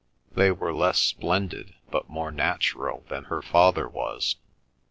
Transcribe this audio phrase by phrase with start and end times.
[0.31, 4.35] They were less splendid but more natural than her father was.